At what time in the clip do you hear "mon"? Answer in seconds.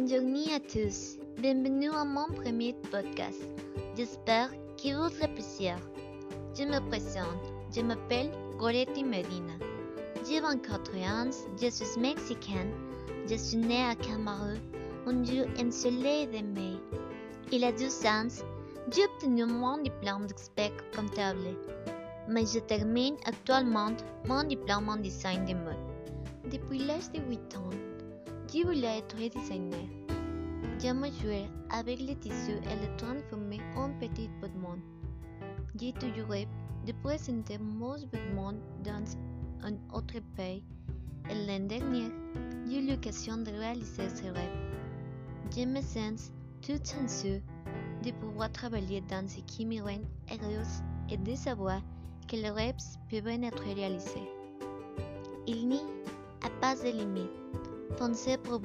2.04-2.26, 19.46-19.78, 24.28-24.44, 37.58-37.96